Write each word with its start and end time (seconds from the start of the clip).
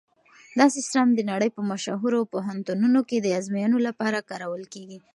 دا 0.57 0.65
سیسټم 0.75 1.07
د 1.13 1.19
نړۍ 1.31 1.49
په 1.55 1.61
مشهورو 1.71 2.29
پوهنتونونو 2.33 2.99
کې 3.09 3.17
د 3.19 3.27
ازموینو 3.39 3.77
لپاره 3.87 4.25
کارول 4.29 4.63
کیږي. 4.73 4.99